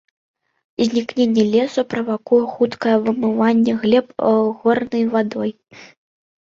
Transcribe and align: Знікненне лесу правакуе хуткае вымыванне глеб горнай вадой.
Знікненне 0.87 1.43
лесу 1.55 1.83
правакуе 1.91 2.41
хуткае 2.55 2.97
вымыванне 3.09 3.79
глеб 3.87 4.07
горнай 4.59 5.03
вадой. 5.17 5.59